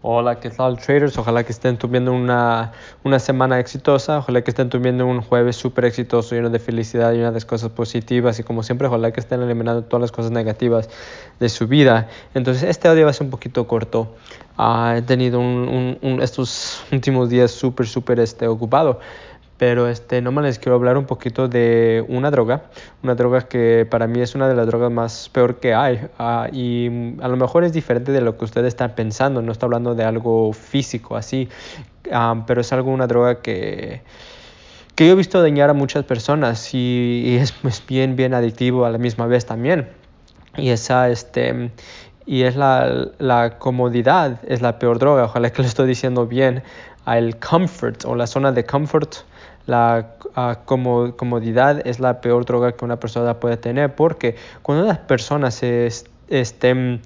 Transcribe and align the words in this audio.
Hola, 0.00 0.38
¿qué 0.38 0.50
tal 0.50 0.78
traders? 0.78 1.18
Ojalá 1.18 1.42
que 1.42 1.50
estén 1.50 1.76
tuviendo 1.76 2.12
una, 2.12 2.70
una 3.02 3.18
semana 3.18 3.58
exitosa, 3.58 4.18
ojalá 4.18 4.42
que 4.42 4.52
estén 4.52 4.70
tuviendo 4.70 5.04
un 5.04 5.20
jueves 5.22 5.56
súper 5.56 5.86
exitoso, 5.86 6.36
lleno 6.36 6.50
de 6.50 6.60
felicidad, 6.60 7.12
lleno 7.12 7.32
de 7.32 7.40
cosas 7.40 7.70
positivas 7.70 8.38
y 8.38 8.44
como 8.44 8.62
siempre, 8.62 8.86
ojalá 8.86 9.10
que 9.10 9.18
estén 9.18 9.42
eliminando 9.42 9.82
todas 9.82 10.02
las 10.02 10.12
cosas 10.12 10.30
negativas 10.30 10.88
de 11.40 11.48
su 11.48 11.66
vida. 11.66 12.06
Entonces, 12.34 12.62
este 12.62 12.86
audio 12.86 13.06
va 13.06 13.10
a 13.10 13.12
ser 13.12 13.24
un 13.24 13.32
poquito 13.32 13.66
corto. 13.66 14.14
Uh, 14.56 14.98
he 14.98 15.02
tenido 15.02 15.40
un, 15.40 15.98
un, 16.00 16.22
estos 16.22 16.80
últimos 16.92 17.28
días 17.28 17.50
súper, 17.50 17.88
súper 17.88 18.20
este, 18.20 18.46
ocupado 18.46 19.00
pero 19.58 19.88
este, 19.88 20.22
nomás 20.22 20.44
les 20.44 20.58
quiero 20.60 20.76
hablar 20.76 20.96
un 20.96 21.04
poquito 21.04 21.48
de 21.48 22.04
una 22.08 22.30
droga, 22.30 22.62
una 23.02 23.16
droga 23.16 23.42
que 23.42 23.86
para 23.90 24.06
mí 24.06 24.20
es 24.20 24.36
una 24.36 24.48
de 24.48 24.54
las 24.54 24.66
drogas 24.68 24.92
más 24.92 25.28
peor 25.30 25.58
que 25.58 25.74
hay. 25.74 25.96
Uh, 26.18 26.46
y 26.52 27.16
a 27.20 27.26
lo 27.26 27.36
mejor 27.36 27.64
es 27.64 27.72
diferente 27.72 28.12
de 28.12 28.20
lo 28.20 28.38
que 28.38 28.44
ustedes 28.44 28.68
están 28.68 28.94
pensando, 28.94 29.42
no 29.42 29.50
está 29.50 29.66
hablando 29.66 29.96
de 29.96 30.04
algo 30.04 30.52
físico 30.52 31.16
así, 31.16 31.48
um, 32.12 32.46
pero 32.46 32.60
es 32.60 32.72
algo, 32.72 32.92
una 32.92 33.08
droga 33.08 33.42
que, 33.42 34.02
que 34.94 35.06
yo 35.06 35.12
he 35.12 35.16
visto 35.16 35.42
dañar 35.42 35.70
a 35.70 35.74
muchas 35.74 36.04
personas 36.04 36.72
y, 36.72 37.36
es, 37.40 37.52
bien, 37.88 38.14
bien 38.14 38.34
adictivo 38.34 38.84
a 38.84 38.90
la 38.90 38.98
misma 38.98 39.26
vez 39.26 39.44
también. 39.44 39.88
Y 40.56 40.70
esa, 40.70 41.08
este, 41.08 41.70
y 42.28 42.42
es 42.42 42.56
la, 42.56 43.08
la 43.18 43.58
comodidad, 43.58 44.38
es 44.46 44.60
la 44.60 44.78
peor 44.78 44.98
droga, 44.98 45.24
ojalá 45.24 45.50
que 45.50 45.62
lo 45.62 45.68
estoy 45.68 45.88
diciendo 45.88 46.26
bien, 46.26 46.62
el 47.06 47.38
comfort 47.38 48.04
o 48.04 48.14
la 48.14 48.26
zona 48.26 48.52
de 48.52 48.66
comfort 48.66 49.14
la 49.66 50.14
uh, 50.36 51.12
comodidad 51.16 51.86
es 51.86 52.00
la 52.00 52.20
peor 52.20 52.44
droga 52.44 52.72
que 52.72 52.84
una 52.84 53.00
persona 53.00 53.40
puede 53.40 53.56
tener 53.56 53.94
porque 53.94 54.36
cuando 54.62 54.84
una 54.84 55.06
persona 55.06 55.50
se 55.50 55.88
estén 56.28 57.02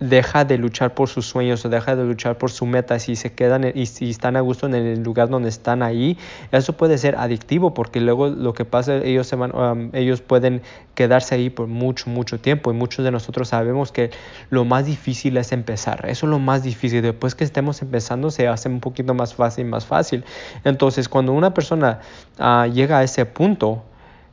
deja 0.00 0.44
de 0.44 0.58
luchar 0.58 0.94
por 0.94 1.08
sus 1.08 1.26
sueños 1.26 1.64
o 1.64 1.68
deja 1.68 1.96
de 1.96 2.04
luchar 2.04 2.36
por 2.36 2.50
su 2.50 2.66
meta 2.66 2.98
si 2.98 3.16
se 3.16 3.32
quedan 3.32 3.70
y 3.74 3.86
si 3.86 4.10
están 4.10 4.36
a 4.36 4.40
gusto 4.40 4.66
en 4.66 4.74
el 4.74 5.02
lugar 5.02 5.28
donde 5.28 5.48
están 5.48 5.82
ahí 5.82 6.18
eso 6.52 6.72
puede 6.74 6.98
ser 6.98 7.16
adictivo 7.16 7.74
porque 7.74 8.00
luego 8.00 8.28
lo 8.28 8.54
que 8.54 8.64
pasa 8.64 8.96
ellos 8.96 9.26
se 9.26 9.36
van 9.36 9.54
um, 9.54 9.90
ellos 9.92 10.20
pueden 10.20 10.62
quedarse 10.94 11.36
ahí 11.36 11.48
por 11.48 11.68
mucho 11.68 12.10
mucho 12.10 12.40
tiempo 12.40 12.70
y 12.70 12.74
muchos 12.74 13.04
de 13.04 13.10
nosotros 13.10 13.48
sabemos 13.48 13.92
que 13.92 14.10
lo 14.50 14.64
más 14.64 14.86
difícil 14.86 15.36
es 15.36 15.52
empezar 15.52 16.04
eso 16.08 16.26
es 16.26 16.30
lo 16.30 16.38
más 16.38 16.62
difícil 16.62 17.00
después 17.00 17.34
que 17.34 17.44
estemos 17.44 17.80
empezando 17.80 18.30
se 18.30 18.48
hace 18.48 18.68
un 18.68 18.80
poquito 18.80 19.14
más 19.14 19.34
fácil 19.34 19.64
más 19.64 19.86
fácil. 19.86 20.24
Entonces 20.64 21.08
cuando 21.08 21.32
una 21.32 21.54
persona 21.54 22.00
uh, 22.38 22.70
llega 22.70 22.98
a 22.98 23.04
ese 23.04 23.26
punto 23.26 23.84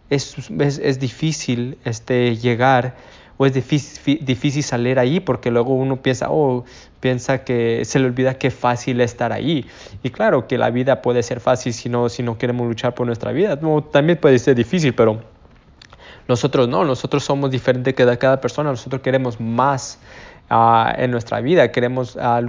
es, 0.10 0.36
es, 0.60 0.78
es 0.80 1.00
difícil 1.00 1.78
este 1.86 2.36
llegar 2.36 2.96
es 3.46 3.54
difícil, 3.54 4.20
difícil 4.24 4.64
salir 4.64 5.00
ahí 5.00 5.20
porque 5.20 5.52
luego 5.52 5.74
uno 5.74 6.02
piensa, 6.02 6.28
oh, 6.30 6.64
piensa 7.00 7.44
que 7.44 7.84
se 7.86 8.00
le 8.00 8.06
olvida 8.06 8.36
qué 8.36 8.52
fácil 8.52 9.02
es 9.02 9.12
estar 9.12 9.32
ahí. 9.34 9.66
Y 10.04 10.10
claro 10.10 10.48
que 10.48 10.58
la 10.58 10.70
vida 10.70 11.02
puede 11.02 11.24
ser 11.24 11.40
fácil 11.40 11.74
si 11.74 11.90
no, 11.90 12.10
si 12.10 12.24
no 12.24 12.38
queremos 12.38 12.68
luchar 12.68 12.94
por 12.94 13.06
nuestra 13.08 13.32
vida. 13.32 13.60
También 13.92 14.20
puede 14.20 14.40
ser 14.40 14.56
difícil, 14.56 14.94
pero 14.94 15.22
nosotros 16.28 16.68
no, 16.68 16.86
nosotros 16.86 17.24
somos 17.24 17.52
diferentes 17.52 17.94
que 17.94 18.18
cada 18.18 18.40
persona, 18.40 18.70
nosotros 18.70 19.02
queremos 19.02 19.40
más 19.40 20.00
uh, 20.50 20.94
en 20.96 21.12
nuestra 21.12 21.42
vida, 21.42 21.72
queremos 21.72 22.16
uh, 22.16 22.42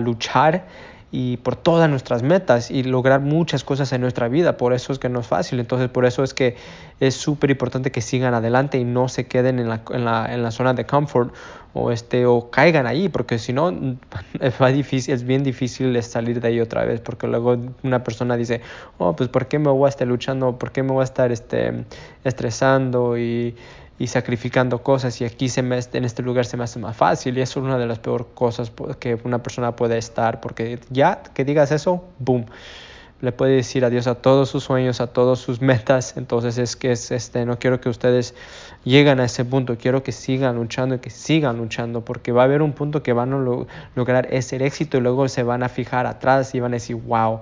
luchar 0.00 0.64
y 1.10 1.38
por 1.38 1.56
todas 1.56 1.88
nuestras 1.88 2.22
metas 2.22 2.70
y 2.70 2.82
lograr 2.82 3.20
muchas 3.20 3.64
cosas 3.64 3.92
en 3.92 4.02
nuestra 4.02 4.28
vida. 4.28 4.56
Por 4.56 4.72
eso 4.72 4.92
es 4.92 4.98
que 4.98 5.08
no 5.08 5.20
es 5.20 5.26
fácil. 5.26 5.58
Entonces, 5.58 5.88
por 5.88 6.04
eso 6.04 6.22
es 6.22 6.34
que 6.34 6.56
es 7.00 7.14
súper 7.14 7.50
importante 7.50 7.90
que 7.90 8.02
sigan 8.02 8.34
adelante 8.34 8.78
y 8.78 8.84
no 8.84 9.08
se 9.08 9.26
queden 9.26 9.58
en 9.58 9.68
la, 9.68 9.82
en 9.90 10.04
la, 10.04 10.32
en 10.32 10.42
la 10.42 10.50
zona 10.50 10.74
de 10.74 10.84
confort 10.84 11.34
o, 11.78 11.92
este, 11.92 12.26
o 12.26 12.50
caigan 12.50 12.86
ahí, 12.86 13.08
porque 13.08 13.38
si 13.38 13.52
no, 13.52 13.70
es 14.40 15.24
bien 15.24 15.42
difícil 15.42 16.02
salir 16.02 16.40
de 16.40 16.48
ahí 16.48 16.60
otra 16.60 16.84
vez, 16.84 17.00
porque 17.00 17.26
luego 17.26 17.56
una 17.82 18.02
persona 18.04 18.36
dice, 18.36 18.60
oh, 18.98 19.14
pues 19.14 19.28
¿por 19.28 19.46
qué 19.46 19.58
me 19.58 19.70
voy 19.70 19.86
a 19.86 19.88
estar 19.90 20.06
luchando? 20.06 20.58
¿Por 20.58 20.72
qué 20.72 20.82
me 20.82 20.92
voy 20.92 21.02
a 21.02 21.04
estar 21.04 21.32
este, 21.32 21.84
estresando? 22.24 23.16
Y 23.18 23.54
y 23.98 24.06
sacrificando 24.06 24.82
cosas 24.82 25.20
y 25.20 25.24
aquí 25.24 25.48
se 25.48 25.62
me, 25.62 25.78
en 25.92 26.04
este 26.04 26.22
lugar 26.22 26.46
se 26.46 26.56
me 26.56 26.64
hace 26.64 26.78
más 26.78 26.96
fácil 26.96 27.36
y 27.36 27.40
eso 27.40 27.58
es 27.60 27.66
una 27.66 27.78
de 27.78 27.86
las 27.86 27.98
peores 27.98 28.28
cosas 28.34 28.70
que 29.00 29.18
una 29.24 29.42
persona 29.42 29.74
puede 29.74 29.98
estar 29.98 30.40
porque 30.40 30.78
ya 30.90 31.22
que 31.34 31.44
digas 31.44 31.72
eso, 31.72 32.04
boom, 32.20 32.46
le 33.20 33.32
puede 33.32 33.56
decir 33.56 33.84
adiós 33.84 34.06
a 34.06 34.14
todos 34.14 34.48
sus 34.48 34.64
sueños, 34.64 35.00
a 35.00 35.08
todas 35.08 35.38
sus 35.38 35.60
metas, 35.62 36.16
entonces 36.16 36.58
es 36.58 36.76
que 36.76 36.92
es 36.92 37.10
este, 37.10 37.44
no 37.44 37.58
quiero 37.58 37.80
que 37.80 37.88
ustedes 37.88 38.34
lleguen 38.84 39.20
a 39.20 39.24
ese 39.24 39.44
punto, 39.44 39.76
quiero 39.76 40.02
que 40.02 40.12
sigan 40.12 40.56
luchando 40.56 40.94
y 40.94 40.98
que 40.98 41.10
sigan 41.10 41.58
luchando 41.58 42.04
porque 42.04 42.32
va 42.32 42.42
a 42.42 42.44
haber 42.44 42.62
un 42.62 42.72
punto 42.72 43.02
que 43.02 43.12
van 43.12 43.32
a 43.32 43.38
lo, 43.38 43.66
lograr 43.94 44.28
ese 44.30 44.64
éxito 44.64 44.98
y 44.98 45.00
luego 45.00 45.28
se 45.28 45.42
van 45.42 45.62
a 45.62 45.68
fijar 45.68 46.06
atrás 46.06 46.54
y 46.54 46.60
van 46.60 46.72
a 46.72 46.76
decir, 46.76 46.96
wow 46.96 47.40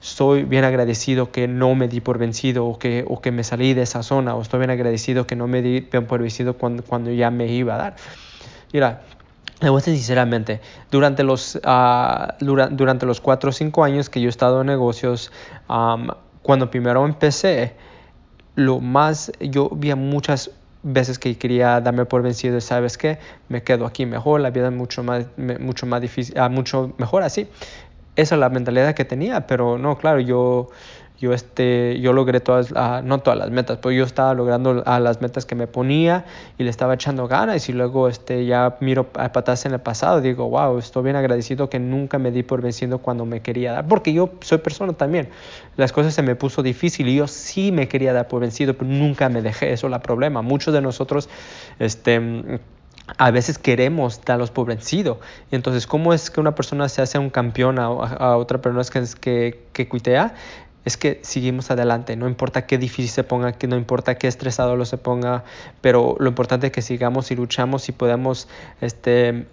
estoy 0.00 0.44
bien 0.44 0.64
agradecido 0.64 1.32
que 1.32 1.48
no 1.48 1.74
me 1.74 1.88
di 1.88 2.00
por 2.00 2.18
vencido 2.18 2.66
o 2.66 2.78
que, 2.78 3.04
o 3.08 3.20
que 3.20 3.32
me 3.32 3.42
salí 3.42 3.74
de 3.74 3.82
esa 3.82 4.02
zona, 4.02 4.34
o 4.34 4.42
estoy 4.42 4.60
bien 4.60 4.70
agradecido 4.70 5.26
que 5.26 5.36
no 5.36 5.48
me 5.48 5.62
di 5.62 5.80
por 5.80 6.20
vencido 6.20 6.54
cuando, 6.54 6.84
cuando 6.84 7.10
ya 7.10 7.30
me 7.30 7.48
iba 7.48 7.74
a 7.74 7.78
dar. 7.78 7.96
Mira, 8.72 9.02
le 9.60 9.70
voy 9.70 9.78
a 9.78 9.80
decir 9.80 9.94
sinceramente, 9.96 10.60
durante 10.90 11.22
los, 11.22 11.56
uh, 11.56 12.44
durante 12.70 13.06
los 13.06 13.20
cuatro 13.20 13.50
o 13.50 13.52
cinco 13.52 13.84
años 13.84 14.10
que 14.10 14.20
yo 14.20 14.28
he 14.28 14.30
estado 14.30 14.60
en 14.60 14.66
negocios, 14.66 15.32
um, 15.68 16.08
cuando 16.42 16.70
primero 16.70 17.04
empecé, 17.04 17.74
lo 18.54 18.80
más, 18.80 19.32
yo 19.40 19.70
vi 19.70 19.94
muchas 19.94 20.50
veces 20.82 21.18
que 21.18 21.36
quería 21.36 21.80
darme 21.80 22.04
por 22.04 22.22
vencido, 22.22 22.60
¿sabes 22.60 22.96
qué? 22.96 23.18
Me 23.48 23.62
quedo 23.62 23.86
aquí 23.86 24.06
mejor, 24.06 24.40
la 24.40 24.50
vida 24.50 24.68
es 24.68 24.74
mucho 24.74 25.02
más, 25.02 25.26
mucho 25.36 25.86
más 25.86 26.00
difícil, 26.00 26.38
uh, 26.38 26.48
mucho 26.48 26.94
mejor 26.98 27.22
así 27.22 27.48
esa 28.16 28.34
es 28.34 28.40
la 28.40 28.48
mentalidad 28.48 28.94
que 28.94 29.04
tenía, 29.04 29.46
pero 29.46 29.78
no, 29.78 29.96
claro, 29.98 30.20
yo, 30.20 30.70
yo, 31.18 31.32
este, 31.32 31.98
yo 32.00 32.12
logré 32.12 32.40
todas, 32.40 32.72
uh, 32.72 33.02
no 33.02 33.18
todas 33.20 33.38
las 33.38 33.50
metas, 33.50 33.78
pero 33.78 33.92
yo 33.92 34.04
estaba 34.04 34.34
logrando 34.34 34.82
a 34.84 35.00
las 35.00 35.20
metas 35.20 35.46
que 35.46 35.54
me 35.54 35.66
ponía 35.66 36.24
y 36.58 36.64
le 36.64 36.70
estaba 36.70 36.94
echando 36.94 37.26
ganas 37.28 37.68
y 37.68 37.72
luego 37.72 38.08
este, 38.08 38.44
ya 38.46 38.76
miro 38.80 39.06
a 39.14 39.32
patas 39.32 39.64
en 39.66 39.72
el 39.72 39.80
pasado 39.80 40.20
digo, 40.20 40.48
wow, 40.48 40.78
estoy 40.78 41.04
bien 41.04 41.16
agradecido 41.16 41.70
que 41.70 41.78
nunca 41.78 42.18
me 42.18 42.30
di 42.30 42.42
por 42.42 42.60
vencido 42.60 42.98
cuando 42.98 43.24
me 43.24 43.40
quería 43.40 43.72
dar, 43.72 43.88
porque 43.88 44.12
yo 44.12 44.30
soy 44.40 44.58
persona 44.58 44.92
también, 44.92 45.28
las 45.76 45.92
cosas 45.92 46.14
se 46.14 46.22
me 46.22 46.36
puso 46.36 46.62
difícil 46.62 47.08
y 47.08 47.16
yo 47.16 47.26
sí 47.26 47.72
me 47.72 47.88
quería 47.88 48.12
dar 48.12 48.28
por 48.28 48.40
vencido, 48.40 48.74
pero 48.74 48.90
nunca 48.90 49.28
me 49.28 49.42
dejé, 49.42 49.72
eso 49.72 49.88
es 49.88 49.92
el 49.92 50.00
problema, 50.00 50.42
muchos 50.42 50.74
de 50.74 50.82
nosotros, 50.82 51.28
este 51.78 52.60
a 53.18 53.30
veces 53.30 53.58
queremos 53.58 54.20
darlos 54.24 54.50
por 54.50 54.66
vencido. 54.66 55.20
Entonces, 55.50 55.86
¿cómo 55.86 56.12
es 56.12 56.30
que 56.30 56.40
una 56.40 56.54
persona 56.54 56.88
se 56.88 57.02
hace 57.02 57.18
un 57.18 57.30
campeón 57.30 57.78
a, 57.78 57.84
a 57.84 58.36
otra 58.36 58.60
persona 58.60 58.82
que, 58.90 59.06
que, 59.20 59.64
que 59.72 59.88
cuitea? 59.88 60.34
Es 60.86 60.96
que 60.96 61.20
seguimos 61.22 61.70
adelante, 61.70 62.16
no 62.16 62.26
importa 62.26 62.66
qué 62.66 62.78
difícil 62.78 63.10
se 63.10 63.24
ponga, 63.24 63.52
que 63.52 63.66
no 63.66 63.76
importa 63.76 64.14
qué 64.14 64.28
estresado 64.28 64.76
lo 64.76 64.86
se 64.86 64.96
ponga, 64.96 65.44
pero 65.82 66.16
lo 66.18 66.28
importante 66.28 66.68
es 66.68 66.72
que 66.72 66.80
sigamos 66.80 67.30
y 67.30 67.36
luchamos 67.36 67.88
y 67.90 67.92
podemos 67.92 68.48
este, 68.80 69.46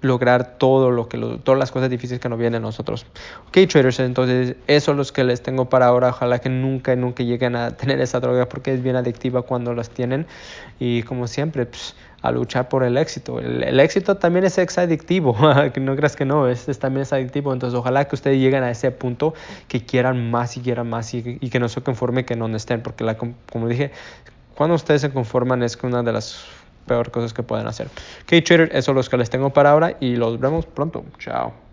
lograr 0.00 0.58
todo 0.58 0.90
lo 0.90 1.08
que 1.08 1.16
lo, 1.16 1.38
todas 1.38 1.58
las 1.58 1.72
cosas 1.72 1.90
difíciles 1.90 2.20
que 2.20 2.28
nos 2.28 2.38
vienen 2.38 2.62
a 2.62 2.66
nosotros. 2.66 3.06
Ok, 3.48 3.68
traders, 3.68 3.98
entonces 4.00 4.56
eso 4.66 4.92
es 4.92 4.96
lo 4.96 5.04
que 5.12 5.24
les 5.24 5.42
tengo 5.42 5.68
para 5.68 5.86
ahora. 5.86 6.10
Ojalá 6.10 6.38
que 6.38 6.48
nunca, 6.48 6.94
nunca 6.94 7.24
lleguen 7.24 7.56
a 7.56 7.76
tener 7.76 8.00
esa 8.00 8.20
droga 8.20 8.48
porque 8.48 8.72
es 8.72 8.82
bien 8.82 8.96
adictiva 8.96 9.42
cuando 9.42 9.74
las 9.74 9.90
tienen. 9.90 10.26
Y 10.78 11.02
como 11.02 11.26
siempre, 11.26 11.66
pues, 11.66 11.94
a 12.22 12.32
luchar 12.32 12.68
por 12.68 12.82
el 12.82 12.96
éxito. 12.96 13.38
El, 13.38 13.78
éxito 13.80 14.16
también 14.16 14.44
es 14.44 14.58
ex 14.58 14.78
adictivo, 14.78 15.36
no 15.80 15.96
creas 15.96 16.16
que 16.16 16.24
no, 16.24 16.48
es, 16.48 16.66
también 16.78 17.02
es 17.02 17.12
adictivo. 17.12 17.52
Entonces, 17.52 17.78
ojalá 17.78 18.06
que 18.06 18.14
ustedes 18.14 18.38
lleguen 18.38 18.64
a 18.64 18.70
ese 18.70 18.90
punto 18.90 19.34
que 19.68 19.84
quieran 19.84 20.30
más 20.30 20.56
y 20.56 20.60
quieran 20.60 20.88
más 20.88 21.14
y, 21.14 21.22
que 21.22 21.60
no 21.60 21.68
se 21.68 21.80
conformen 21.82 22.24
que 22.24 22.36
no 22.36 22.46
estén, 22.56 22.82
porque 22.82 23.04
la, 23.04 23.16
como 23.16 23.68
dije, 23.68 23.92
cuando 24.54 24.74
ustedes 24.74 25.00
se 25.00 25.10
conforman 25.10 25.62
es 25.62 25.78
una 25.82 26.02
de 26.02 26.12
las 26.12 26.44
peor 26.86 27.10
cosas 27.10 27.32
que 27.32 27.42
pueden 27.42 27.66
hacer. 27.66 27.86
Ok, 28.22 28.44
Trader, 28.44 28.70
eso 28.72 28.90
es 28.92 28.96
lo 28.96 29.10
que 29.10 29.16
les 29.16 29.30
tengo 29.30 29.50
para 29.50 29.70
ahora 29.70 29.96
y 30.00 30.16
los 30.16 30.40
vemos 30.40 30.66
pronto. 30.66 31.04
Chao. 31.18 31.67